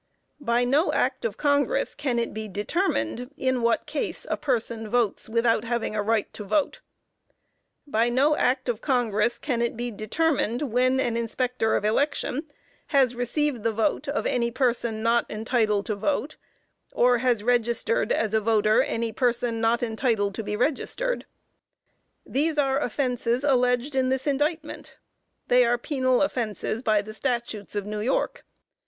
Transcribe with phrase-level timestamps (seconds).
[0.39, 5.29] By no Act of Congress can it be determined in what case a person votes,
[5.29, 6.81] "without having a right to vote."
[7.85, 12.47] By no Act of Congress can it be determined when an Inspector of Election
[12.87, 16.35] has received the vote of "any person not entitled to vote,"
[16.93, 21.27] or has registered "as a voter, any person not entitled to be registered."
[22.25, 24.97] These are the offenses alleged in this indictment.
[25.47, 28.43] They are penal offenses by the Statutes of New York.